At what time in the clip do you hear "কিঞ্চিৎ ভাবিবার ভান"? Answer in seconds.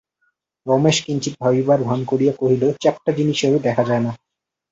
1.05-1.99